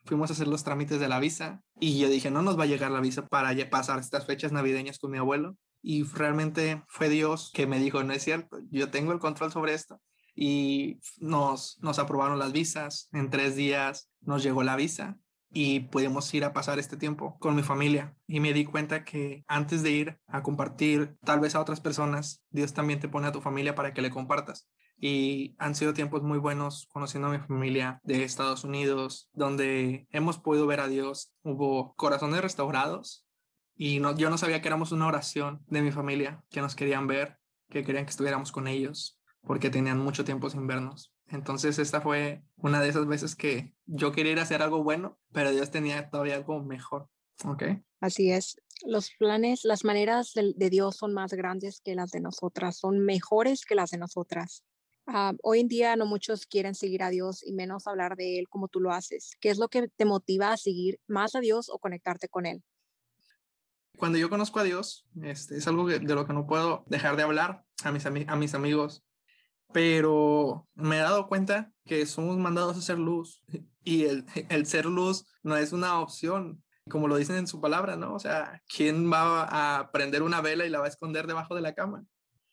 Fuimos 0.04 0.30
a 0.30 0.32
hacer 0.32 0.48
los 0.48 0.64
trámites 0.64 0.98
de 0.98 1.08
la 1.08 1.20
visa 1.20 1.62
y 1.78 1.98
yo 1.98 2.08
dije, 2.08 2.30
no 2.30 2.42
nos 2.42 2.58
va 2.58 2.64
a 2.64 2.66
llegar 2.66 2.90
la 2.90 3.00
visa 3.00 3.26
para 3.28 3.54
pasar 3.70 4.00
estas 4.00 4.26
fechas 4.26 4.50
navideñas 4.50 4.98
con 4.98 5.12
mi 5.12 5.18
abuelo. 5.18 5.56
Y 5.80 6.04
realmente 6.04 6.82
fue 6.88 7.08
Dios 7.08 7.50
que 7.54 7.66
me 7.66 7.78
dijo, 7.78 8.02
no 8.02 8.12
es 8.12 8.22
cierto, 8.22 8.58
yo 8.70 8.90
tengo 8.90 9.12
el 9.12 9.18
control 9.20 9.52
sobre 9.52 9.74
esto. 9.74 10.00
Y 10.34 11.00
nos, 11.18 11.78
nos 11.82 11.98
aprobaron 11.98 12.38
las 12.38 12.52
visas. 12.52 13.08
En 13.12 13.30
tres 13.30 13.54
días 13.54 14.08
nos 14.20 14.42
llegó 14.42 14.62
la 14.62 14.76
visa 14.76 15.18
y 15.52 15.80
pudimos 15.80 16.32
ir 16.34 16.44
a 16.44 16.52
pasar 16.52 16.78
este 16.78 16.96
tiempo 16.96 17.36
con 17.38 17.54
mi 17.54 17.62
familia. 17.62 18.16
Y 18.26 18.40
me 18.40 18.52
di 18.52 18.64
cuenta 18.64 19.04
que 19.04 19.44
antes 19.46 19.82
de 19.82 19.90
ir 19.90 20.18
a 20.26 20.42
compartir 20.42 21.16
tal 21.24 21.40
vez 21.40 21.54
a 21.54 21.60
otras 21.60 21.80
personas, 21.80 22.42
Dios 22.50 22.72
también 22.72 23.00
te 23.00 23.08
pone 23.08 23.26
a 23.26 23.32
tu 23.32 23.40
familia 23.40 23.74
para 23.74 23.92
que 23.92 24.02
le 24.02 24.10
compartas. 24.10 24.68
Y 24.96 25.54
han 25.58 25.74
sido 25.74 25.94
tiempos 25.94 26.22
muy 26.22 26.38
buenos 26.38 26.86
conociendo 26.92 27.28
a 27.28 27.32
mi 27.32 27.38
familia 27.38 28.00
de 28.04 28.24
Estados 28.24 28.64
Unidos, 28.64 29.28
donde 29.32 30.06
hemos 30.10 30.38
podido 30.38 30.66
ver 30.66 30.80
a 30.80 30.88
Dios. 30.88 31.32
Hubo 31.42 31.94
corazones 31.96 32.40
restaurados 32.40 33.26
y 33.74 34.00
yo 34.16 34.30
no 34.30 34.38
sabía 34.38 34.62
que 34.62 34.68
éramos 34.68 34.92
una 34.92 35.06
oración 35.06 35.64
de 35.66 35.82
mi 35.82 35.90
familia, 35.90 36.42
que 36.50 36.60
nos 36.60 36.74
querían 36.74 37.06
ver, 37.06 37.38
que 37.68 37.84
querían 37.84 38.04
que 38.04 38.10
estuviéramos 38.10 38.52
con 38.52 38.68
ellos, 38.68 39.18
porque 39.42 39.70
tenían 39.70 39.98
mucho 39.98 40.24
tiempo 40.24 40.48
sin 40.50 40.66
vernos. 40.66 41.11
Entonces 41.28 41.78
esta 41.78 42.00
fue 42.00 42.42
una 42.56 42.80
de 42.80 42.88
esas 42.88 43.06
veces 43.06 43.34
que 43.34 43.74
yo 43.86 44.12
quería 44.12 44.32
ir 44.32 44.38
a 44.38 44.42
hacer 44.42 44.62
algo 44.62 44.82
bueno, 44.82 45.18
pero 45.32 45.50
Dios 45.50 45.70
tenía 45.70 46.10
todavía 46.10 46.36
algo 46.36 46.62
mejor. 46.62 47.08
¿Ok? 47.44 47.64
Así 48.00 48.30
es. 48.30 48.56
Los 48.84 49.10
planes, 49.18 49.64
las 49.64 49.84
maneras 49.84 50.32
de, 50.34 50.70
Dios 50.70 50.96
son 50.96 51.14
más 51.14 51.32
grandes 51.32 51.80
que 51.80 51.94
las 51.94 52.10
de 52.10 52.20
nosotras, 52.20 52.76
son 52.76 52.98
mejores 52.98 53.64
que 53.64 53.74
las 53.74 53.90
de 53.90 53.98
nosotras. 53.98 54.64
Ah, 55.06 55.32
hoy 55.42 55.60
en 55.60 55.68
día 55.68 55.96
no 55.96 56.06
muchos 56.06 56.46
quieren 56.46 56.74
seguir 56.74 57.02
a 57.02 57.10
Dios 57.10 57.42
y 57.44 57.52
menos 57.52 57.86
hablar 57.86 58.16
de 58.16 58.38
Él 58.38 58.48
como 58.48 58.68
tú 58.68 58.80
lo 58.80 58.92
haces. 58.92 59.36
¿Qué 59.40 59.50
es 59.50 59.58
lo 59.58 59.68
que 59.68 59.88
te 59.88 60.04
motiva 60.04 60.52
a 60.52 60.56
seguir 60.56 61.00
más 61.06 61.34
a 61.34 61.40
Dios 61.40 61.68
o 61.68 61.78
conectarte 61.78 62.28
con 62.28 62.46
Él? 62.46 62.62
Cuando 63.98 64.18
yo 64.18 64.30
conozco 64.30 64.58
a 64.58 64.64
Dios, 64.64 65.06
este, 65.22 65.56
es 65.56 65.66
algo 65.66 65.86
de 65.86 66.00
lo 66.00 66.26
que 66.26 66.32
no 66.32 66.46
puedo 66.46 66.84
dejar 66.86 67.16
de 67.16 67.22
hablar 67.22 67.64
a 67.84 67.92
mis, 67.92 68.04
a 68.06 68.36
mis 68.36 68.54
amigos, 68.54 69.04
pero 69.72 70.68
me 70.74 70.96
he 70.96 71.00
dado 71.00 71.26
cuenta 71.26 71.72
que 71.84 72.06
somos 72.06 72.38
mandados 72.38 72.76
a 72.76 72.82
ser 72.82 72.98
luz 72.98 73.42
y 73.84 74.04
el, 74.04 74.24
el, 74.48 74.66
ser 74.66 74.86
luz 74.86 75.26
no 75.42 75.56
es 75.56 75.72
una 75.72 76.00
opción, 76.00 76.62
como 76.88 77.08
lo 77.08 77.16
dicen 77.16 77.36
en 77.36 77.46
su 77.46 77.60
palabra, 77.60 77.96
¿no? 77.96 78.14
O 78.14 78.18
sea, 78.18 78.62
¿quién 78.68 79.10
va 79.12 79.78
a 79.78 79.90
prender 79.92 80.22
una 80.22 80.40
vela 80.40 80.66
y 80.66 80.70
la 80.70 80.80
va 80.80 80.86
a 80.86 80.88
esconder 80.88 81.26
debajo 81.26 81.54
de 81.54 81.62
la 81.62 81.74
cama? 81.74 82.04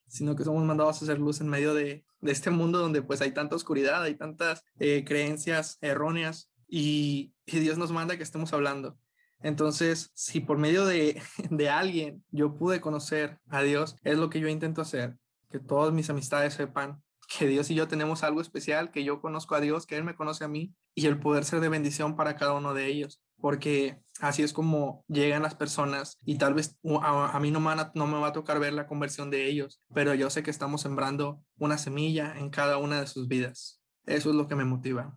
sino 0.10 0.36
que 0.36 0.44
somos 0.44 0.64
mandados 0.66 1.02
a 1.02 1.06
hacer 1.06 1.20
luz 1.20 1.40
en 1.40 1.48
medio 1.48 1.74
de, 1.74 2.04
de 2.20 2.32
este 2.32 2.50
mundo 2.50 2.80
donde 2.80 3.02
pues 3.02 3.22
hay 3.22 3.32
tanta 3.32 3.56
oscuridad, 3.56 4.04
hay 4.04 4.16
tantas 4.16 4.64
eh, 4.80 5.06
creencias 5.06 5.78
erróneas 5.82 6.52
y, 6.68 7.34
y 7.46 7.60
Dios 7.60 7.78
nos 7.78 7.92
manda 7.92 8.18
que 8.18 8.24
estemos 8.24 8.52
hablando. 8.52 8.98
Entonces, 9.42 10.12
si 10.14 10.42
por 10.42 10.58
medio 10.58 10.86
de, 10.86 11.22
de, 11.50 11.70
alguien 11.70 12.26
yo 12.32 12.56
pude 12.56 12.82
conocer 12.82 13.40
a 13.48 13.62
Dios, 13.62 13.96
es 14.04 14.18
lo 14.18 14.30
que 14.30 14.40
yo 14.40 14.50
intento 14.50 14.82
hacer, 14.82 15.18
que 15.50 15.60
todas 15.60 15.94
mis 15.94 16.10
amistades 16.10 16.56
sepan 16.56 17.02
que 17.30 17.48
Dios 17.48 17.70
y 17.70 17.76
yo 17.76 17.88
tenemos 17.88 18.24
algo 18.24 18.42
especial, 18.42 18.92
que 18.92 19.04
yo 19.04 19.22
conozco 19.22 19.56
a 19.56 19.62
Dios, 19.62 19.86
que 19.86 19.96
Él 19.96 20.04
me 20.04 20.16
conoce 20.16 20.44
a 20.44 20.48
mí 20.48 20.74
y 20.96 21.06
el 21.06 21.20
poder 21.20 21.46
ser 21.46 21.60
de 21.60 21.70
bendición 21.70 22.16
para 22.16 22.36
cada 22.36 22.54
uno 22.54 22.74
de 22.74 22.88
ellos, 22.88 23.22
porque 23.38 24.02
así 24.20 24.42
es 24.42 24.52
como 24.52 25.06
llegan 25.08 25.44
las 25.44 25.56
personas 25.56 26.18
y 26.26 26.38
tal 26.38 26.56
vez 26.56 26.78
a, 27.02 27.40
mí 27.40 27.52
no 27.52 27.60
me 27.60 28.20
va 28.20 28.28
a 28.28 28.34
tocar 28.34 28.60
ver 28.60 28.74
la 28.74 28.88
conversión 28.88 29.30
de 29.30 29.48
ellos, 29.48 29.82
pero 29.94 30.16
yo 30.16 30.30
sé 30.30 30.42
que 30.42 30.52
estamos 30.52 30.82
sembrando 30.82 31.42
una 31.58 31.78
semilla 31.78 32.38
en 32.38 32.50
cada 32.50 32.78
una 32.78 33.00
de 33.00 33.08
sus 33.08 33.28
vidas. 33.28 33.80
Eso 34.06 34.32
es 34.32 34.36
lo 34.36 34.48
que 34.48 34.56
me 34.56 34.66
motiva. 34.66 35.16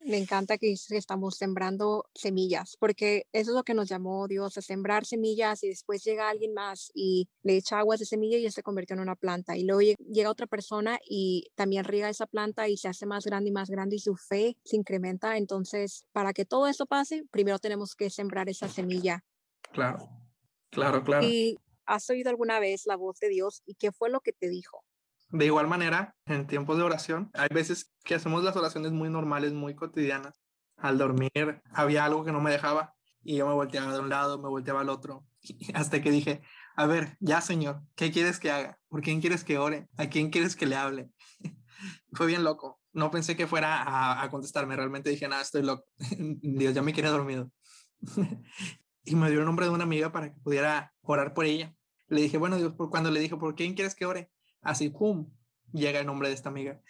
Me 0.00 0.16
encanta 0.16 0.58
que 0.58 0.72
estamos 0.72 1.36
sembrando 1.36 2.08
semillas, 2.14 2.76
porque 2.78 3.26
eso 3.32 3.50
es 3.50 3.56
lo 3.56 3.64
que 3.64 3.74
nos 3.74 3.88
llamó 3.88 4.28
Dios, 4.28 4.56
a 4.56 4.62
sembrar 4.62 5.04
semillas 5.04 5.62
y 5.64 5.68
después 5.68 6.04
llega 6.04 6.30
alguien 6.30 6.54
más 6.54 6.90
y 6.94 7.28
le 7.42 7.56
echa 7.56 7.80
agua 7.80 7.94
a 7.94 7.96
esa 7.96 8.04
semilla 8.04 8.38
y 8.38 8.42
ya 8.42 8.50
se 8.50 8.62
convirtió 8.62 8.94
en 8.94 9.00
una 9.00 9.16
planta. 9.16 9.56
Y 9.56 9.64
luego 9.64 9.80
llega 9.80 10.30
otra 10.30 10.46
persona 10.46 10.98
y 11.04 11.50
también 11.56 11.84
riega 11.84 12.08
esa 12.08 12.26
planta 12.26 12.68
y 12.68 12.76
se 12.76 12.88
hace 12.88 13.06
más 13.06 13.24
grande 13.26 13.50
y 13.50 13.52
más 13.52 13.70
grande 13.70 13.96
y 13.96 13.98
su 13.98 14.16
fe 14.16 14.56
se 14.64 14.76
incrementa. 14.76 15.36
Entonces, 15.36 16.04
para 16.12 16.32
que 16.32 16.44
todo 16.44 16.68
esto 16.68 16.86
pase, 16.86 17.24
primero 17.30 17.58
tenemos 17.58 17.94
que 17.96 18.08
sembrar 18.08 18.48
esa 18.48 18.68
semilla. 18.68 19.24
Claro, 19.72 20.08
claro, 20.70 21.02
claro. 21.02 21.26
¿Y 21.26 21.58
has 21.86 22.08
oído 22.08 22.30
alguna 22.30 22.60
vez 22.60 22.86
la 22.86 22.96
voz 22.96 23.18
de 23.18 23.28
Dios 23.28 23.62
y 23.66 23.74
qué 23.74 23.92
fue 23.92 24.10
lo 24.10 24.20
que 24.20 24.32
te 24.32 24.48
dijo? 24.48 24.84
De 25.30 25.44
igual 25.44 25.68
manera, 25.68 26.16
en 26.24 26.46
tiempos 26.46 26.78
de 26.78 26.84
oración, 26.84 27.30
hay 27.34 27.48
veces 27.52 27.92
que 28.04 28.14
hacemos 28.14 28.42
las 28.42 28.56
oraciones 28.56 28.92
muy 28.92 29.10
normales, 29.10 29.52
muy 29.52 29.74
cotidianas. 29.74 30.40
Al 30.76 30.96
dormir 30.96 31.62
había 31.72 32.04
algo 32.04 32.24
que 32.24 32.32
no 32.32 32.40
me 32.40 32.50
dejaba 32.50 32.94
y 33.22 33.36
yo 33.36 33.46
me 33.46 33.52
volteaba 33.52 33.92
de 33.92 34.00
un 34.00 34.08
lado, 34.08 34.38
me 34.38 34.48
volteaba 34.48 34.80
al 34.80 34.88
otro, 34.88 35.26
hasta 35.74 36.00
que 36.00 36.10
dije, 36.10 36.40
a 36.76 36.86
ver, 36.86 37.16
ya 37.20 37.40
Señor, 37.40 37.82
¿qué 37.94 38.10
quieres 38.10 38.38
que 38.38 38.50
haga? 38.50 38.78
¿Por 38.88 39.02
quién 39.02 39.20
quieres 39.20 39.44
que 39.44 39.58
ore? 39.58 39.88
¿A 39.96 40.08
quién 40.08 40.30
quieres 40.30 40.56
que 40.56 40.66
le 40.66 40.76
hable? 40.76 41.10
Fue 42.12 42.26
bien 42.26 42.44
loco. 42.44 42.80
No 42.92 43.10
pensé 43.10 43.36
que 43.36 43.46
fuera 43.46 44.22
a, 44.22 44.30
contestarme, 44.30 44.76
realmente 44.76 45.10
dije, 45.10 45.28
nada, 45.28 45.42
estoy 45.42 45.62
loco. 45.62 45.84
Dios 46.18 46.74
ya 46.74 46.82
me 46.82 46.92
quiere 46.92 47.10
dormido. 47.10 47.50
y 49.04 49.14
me 49.14 49.30
dio 49.30 49.40
el 49.40 49.46
nombre 49.46 49.66
de 49.66 49.72
una 49.72 49.84
amiga 49.84 50.10
para 50.10 50.32
que 50.32 50.40
pudiera 50.40 50.94
orar 51.02 51.34
por 51.34 51.44
ella. 51.44 51.74
Le 52.08 52.22
dije, 52.22 52.38
bueno, 52.38 52.56
Dios, 52.56 52.72
por 52.72 52.88
cuando 52.90 53.10
le 53.10 53.20
dije, 53.20 53.36
¿por 53.36 53.54
quién 53.54 53.74
quieres 53.74 53.94
que 53.94 54.06
ore? 54.06 54.30
Así, 54.62 54.90
¡pum!, 54.90 55.30
llega 55.72 56.00
el 56.00 56.06
nombre 56.06 56.28
de 56.28 56.34
esta 56.34 56.48
amiga. 56.48 56.80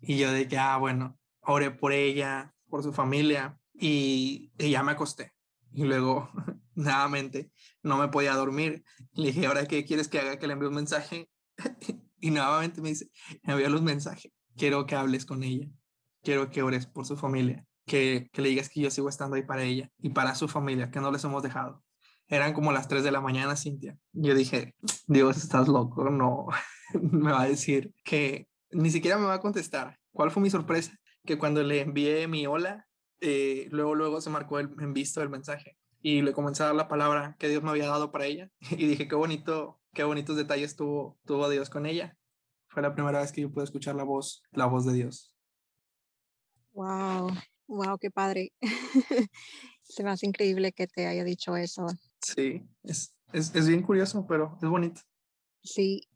Y 0.00 0.18
yo 0.18 0.32
de 0.32 0.48
que, 0.48 0.58
ah, 0.58 0.76
bueno, 0.76 1.18
oré 1.40 1.70
por 1.70 1.92
ella, 1.92 2.54
por 2.68 2.82
su 2.82 2.92
familia 2.92 3.58
y, 3.74 4.52
y 4.58 4.70
ya 4.70 4.82
me 4.82 4.92
acosté. 4.92 5.32
Y 5.72 5.84
luego, 5.84 6.30
nuevamente, 6.74 7.50
no 7.82 7.98
me 7.98 8.08
podía 8.08 8.34
dormir. 8.34 8.84
Le 9.12 9.28
dije, 9.28 9.46
¿ahora 9.46 9.66
qué 9.66 9.84
quieres 9.84 10.08
que 10.08 10.18
haga? 10.18 10.38
Que 10.38 10.46
le 10.46 10.54
envíe 10.54 10.68
un 10.68 10.74
mensaje. 10.74 11.28
y 12.20 12.30
nuevamente 12.30 12.80
me 12.80 12.90
dice, 12.90 13.10
me 13.42 13.54
envió 13.54 13.68
los 13.68 13.82
mensajes. 13.82 14.32
Quiero 14.56 14.86
que 14.86 14.94
hables 14.96 15.24
con 15.24 15.42
ella. 15.42 15.68
Quiero 16.22 16.50
que 16.50 16.62
ores 16.62 16.86
por 16.86 17.06
su 17.06 17.16
familia. 17.16 17.64
Que, 17.86 18.28
que 18.32 18.42
le 18.42 18.50
digas 18.50 18.68
que 18.68 18.80
yo 18.80 18.90
sigo 18.90 19.08
estando 19.08 19.36
ahí 19.36 19.44
para 19.44 19.62
ella 19.62 19.90
y 19.98 20.10
para 20.10 20.34
su 20.34 20.46
familia, 20.46 20.90
que 20.90 21.00
no 21.00 21.10
les 21.10 21.24
hemos 21.24 21.42
dejado. 21.42 21.82
Eran 22.28 22.52
como 22.52 22.72
las 22.72 22.88
3 22.88 23.02
de 23.02 23.10
la 23.10 23.20
mañana, 23.20 23.56
Cintia. 23.56 23.98
Yo 24.12 24.34
dije, 24.34 24.74
Dios, 25.06 25.38
estás 25.38 25.66
loco, 25.66 26.10
no. 26.10 26.46
me 27.02 27.32
va 27.32 27.42
a 27.42 27.48
decir 27.48 27.94
que 28.04 28.48
ni 28.70 28.90
siquiera 28.90 29.18
me 29.18 29.26
va 29.26 29.34
a 29.34 29.40
contestar. 29.40 29.98
¿Cuál 30.12 30.30
fue 30.30 30.42
mi 30.42 30.50
sorpresa? 30.50 30.98
Que 31.24 31.38
cuando 31.38 31.62
le 31.62 31.80
envié 31.80 32.28
mi 32.28 32.46
hola, 32.46 32.86
eh, 33.20 33.68
luego, 33.70 33.94
luego 33.94 34.20
se 34.20 34.30
marcó 34.30 34.58
el, 34.58 34.70
en 34.78 34.92
visto 34.92 35.22
el 35.22 35.28
mensaje 35.28 35.76
y 36.00 36.22
le 36.22 36.32
comencé 36.32 36.62
a 36.62 36.66
dar 36.66 36.74
la 36.74 36.88
palabra 36.88 37.36
que 37.38 37.48
Dios 37.48 37.62
me 37.62 37.70
había 37.70 37.88
dado 37.88 38.12
para 38.12 38.26
ella 38.26 38.50
y 38.70 38.86
dije, 38.86 39.08
qué 39.08 39.14
bonito, 39.14 39.80
qué 39.94 40.04
bonitos 40.04 40.36
detalles 40.36 40.76
tuvo, 40.76 41.18
tuvo 41.24 41.48
Dios 41.48 41.70
con 41.70 41.86
ella. 41.86 42.16
Fue 42.68 42.82
la 42.82 42.94
primera 42.94 43.20
vez 43.20 43.32
que 43.32 43.40
yo 43.40 43.50
pude 43.50 43.64
escuchar 43.64 43.94
la 43.94 44.04
voz, 44.04 44.42
la 44.52 44.66
voz 44.66 44.84
de 44.84 44.92
Dios. 44.92 45.32
Wow, 46.72 47.32
wow, 47.66 47.98
qué 47.98 48.10
padre. 48.10 48.52
Se 49.82 50.04
me 50.04 50.10
hace 50.10 50.26
increíble 50.26 50.72
que 50.72 50.86
te 50.86 51.06
haya 51.06 51.24
dicho 51.24 51.56
eso. 51.56 51.86
Sí, 52.20 52.68
es, 52.82 53.14
es, 53.32 53.54
es 53.54 53.68
bien 53.68 53.82
curioso, 53.82 54.26
pero 54.26 54.58
es 54.62 54.68
bonito. 54.68 55.00
Sí, 55.62 56.08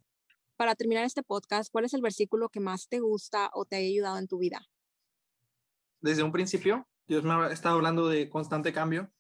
para 0.57 0.75
terminar 0.75 1.05
este 1.05 1.23
podcast, 1.23 1.71
¿cuál 1.73 1.85
es 1.85 1.95
el 1.95 2.03
versículo 2.03 2.49
que 2.49 2.61
más 2.61 2.89
te 2.89 3.01
gusta 3.01 3.51
o 3.53 3.65
te 3.65 3.77
ha 3.77 3.79
ayudado 3.81 4.19
en 4.19 4.29
tu 4.29 4.39
vida? 4.39 4.61
Desde 6.01 6.23
un 6.23 6.33
principio, 6.33 6.87
Dios 7.07 7.25
me 7.25 7.33
ha 7.33 7.51
estado 7.51 7.77
hablando 7.77 8.09
de 8.09 8.29
constante 8.29 8.73
cambio 8.73 9.11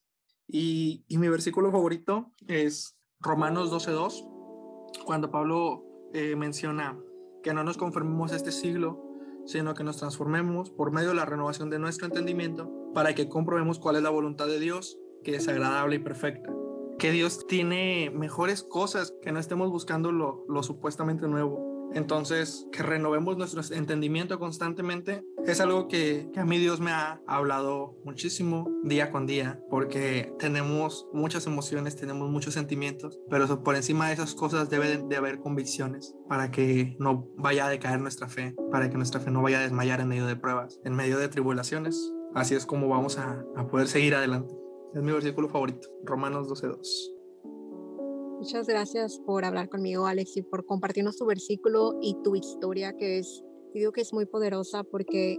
y, 0.47 1.05
y 1.09 1.19
mi 1.19 1.29
versículo 1.29 1.71
favorito 1.71 2.33
es 2.47 2.97
Romanos 3.21 3.71
12.2, 3.71 5.05
cuando 5.05 5.31
Pablo 5.31 5.85
eh, 6.12 6.37
menciona 6.37 6.99
que 7.43 7.55
no 7.55 7.65
nos 7.65 7.77
conformemos 7.77 8.33
a 8.33 8.37
este 8.37 8.53
siglo, 8.53 9.05
sino 9.47 9.75
que 9.75 9.85
nos 9.85 9.97
transformemos 9.97 10.71
por 10.71 10.93
medio 10.93 11.09
de 11.09 11.17
la 11.17 11.25
renovación 11.25 11.71
de 11.71 11.79
nuestro 11.79 12.07
entendimiento 12.07 12.71
para 12.95 13.15
que 13.15 13.29
comprobemos 13.29 13.79
cuál 13.81 13.97
es 13.97 14.03
la 14.03 14.11
voluntad 14.11 14.47
de 14.47 14.61
Dios, 14.61 14.97
que 15.25 15.35
es 15.37 15.49
agradable 15.49 15.97
y 15.97 15.99
perfecta 15.99 16.53
que 17.02 17.11
Dios 17.11 17.49
tiene 17.49 18.12
mejores 18.14 18.62
cosas, 18.62 19.12
que 19.23 19.32
no 19.32 19.40
estemos 19.40 19.68
buscando 19.71 20.12
lo, 20.12 20.62
supuestamente 20.62 21.26
nuevo. 21.26 21.90
Entonces, 21.94 22.68
que 22.71 22.85
renovemos 22.85 23.37
nuestro 23.37 23.61
entendimiento 23.76 24.38
constantemente 24.38 25.25
es 25.44 25.61
algo 25.61 25.88
que, 25.88 26.30
a 26.37 26.44
mí 26.44 26.59
Dios 26.59 26.78
me 26.78 26.92
ha 26.92 27.21
hablado 27.26 27.97
muchísimo 28.04 28.71
día 28.85 29.11
con 29.11 29.26
día, 29.26 29.61
porque 29.68 30.32
tenemos 30.38 31.09
muchas 31.12 31.44
emociones, 31.49 31.97
tenemos 31.97 32.30
muchos 32.30 32.54
sentimientos, 32.54 33.18
pero 33.28 33.64
por 33.64 33.75
encima 33.75 34.06
de 34.06 34.14
esas 34.14 34.37
cosas 34.37 34.71
debe 34.71 34.99
de 34.99 35.16
haber 35.16 35.40
convicciones 35.40 36.14
para 36.28 36.52
que 36.52 36.94
no 37.00 37.26
vaya 37.37 37.66
a 37.66 37.68
decaer 37.68 38.00
nuestra 38.00 38.28
fe, 38.28 38.54
para 38.71 38.90
que 38.90 38.97
nuestra 38.97 39.18
fe 39.18 39.32
no 39.32 39.42
vaya 39.42 39.59
a 39.59 39.62
desmayar 39.62 39.99
en 40.00 40.06
medio 40.06 40.26
de 40.26 40.37
pruebas, 40.37 40.78
en 40.85 40.94
medio 40.94 41.18
de 41.18 41.26
tribulaciones. 41.26 42.12
Así 42.32 42.54
es 42.54 42.64
como 42.64 42.88
vamos 42.88 43.18
a 43.18 43.44
poder 43.68 43.88
seguir 43.88 44.14
adelante. 44.14 44.62
Es 44.95 45.03
mi 45.03 45.11
versículo 45.11 45.49
favorito, 45.49 45.89
Romanos 46.05 46.49
12.2. 46.49 48.39
Muchas 48.39 48.67
gracias 48.67 49.19
por 49.21 49.45
hablar 49.45 49.71
conmigo, 49.71 50.07
Alex, 50.07 50.37
y 50.37 50.43
por 50.43 50.67
compartirnos 50.67 51.17
tu 51.17 51.25
versículo 51.25 51.99
y 52.03 52.21
tu 52.23 52.37
historia, 52.37 52.95
que 52.95 53.19
es, 53.19 53.43
digo 53.73 53.93
que 53.93 54.03
es 54.03 54.13
muy 54.13 54.27
poderosa 54.27 54.85
porque 54.85 55.39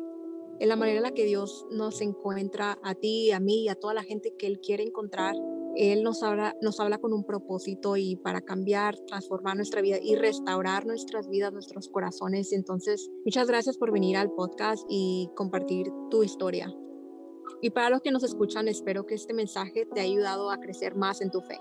en 0.59 0.69
la 0.69 0.75
manera 0.75 0.97
en 0.97 1.03
la 1.03 1.11
que 1.11 1.25
Dios 1.25 1.67
nos 1.69 2.01
encuentra 2.01 2.79
a 2.81 2.95
ti, 2.95 3.31
a 3.31 3.39
mí 3.39 3.65
y 3.65 3.69
a 3.69 3.75
toda 3.75 3.93
la 3.93 4.03
gente 4.03 4.33
que 4.39 4.47
Él 4.47 4.59
quiere 4.59 4.81
encontrar, 4.81 5.35
Él 5.75 6.01
nos 6.01 6.23
habla, 6.23 6.55
nos 6.61 6.79
habla 6.79 6.97
con 6.97 7.13
un 7.13 7.23
propósito 7.23 7.95
y 7.95 8.15
para 8.15 8.41
cambiar, 8.41 8.95
transformar 9.05 9.55
nuestra 9.55 9.81
vida 9.81 9.97
y 10.01 10.15
restaurar 10.15 10.87
nuestras 10.87 11.29
vidas, 11.29 11.53
nuestros 11.53 11.89
corazones. 11.89 12.53
Entonces, 12.53 13.07
muchas 13.23 13.47
gracias 13.47 13.77
por 13.77 13.91
venir 13.91 14.17
al 14.17 14.31
podcast 14.31 14.83
y 14.89 15.29
compartir 15.35 15.91
tu 16.09 16.23
historia. 16.23 16.73
Y 17.61 17.69
para 17.69 17.89
los 17.89 18.01
que 18.01 18.11
nos 18.11 18.23
escuchan, 18.23 18.67
espero 18.67 19.05
que 19.05 19.15
este 19.15 19.33
mensaje 19.33 19.85
te 19.85 20.01
haya 20.01 20.11
ayudado 20.11 20.51
a 20.51 20.59
crecer 20.59 20.95
más 20.95 21.21
en 21.21 21.31
tu 21.31 21.41
fe. 21.41 21.59